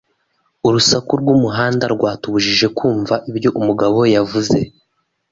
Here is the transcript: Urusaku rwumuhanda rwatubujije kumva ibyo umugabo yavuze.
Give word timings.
Urusaku 0.67 1.11
rwumuhanda 1.21 1.85
rwatubujije 1.95 2.67
kumva 2.77 3.15
ibyo 3.29 3.49
umugabo 3.59 3.99
yavuze. 4.15 4.59